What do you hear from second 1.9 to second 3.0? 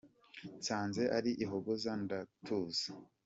ndatuza